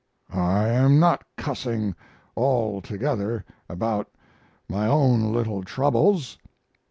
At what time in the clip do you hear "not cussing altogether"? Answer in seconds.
0.99-3.45